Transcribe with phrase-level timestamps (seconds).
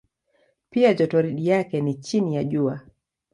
[0.69, 2.81] Pia jotoridi yake ni chini ya Jua.